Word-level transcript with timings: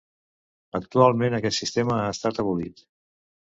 Actualment 0.79 1.37
aquest 1.41 1.59
sistema 1.65 2.01
ha 2.07 2.11
estat 2.17 2.43
abolit. 2.47 2.87